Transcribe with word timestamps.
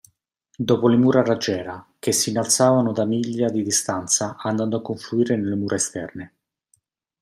Dopo 0.57 0.87
le 0.87 0.97
mura 0.97 1.19
a 1.19 1.23
raggiera, 1.23 1.85
che 1.99 2.11
si 2.11 2.31
innalzavano 2.31 2.91
da 2.91 3.05
miglia 3.05 3.51
di 3.51 3.61
distanza 3.61 4.35
andando 4.39 4.77
a 4.77 4.81
confluire 4.81 5.35
nelle 5.35 5.53
mura 5.53 5.75
esterne. 5.75 6.33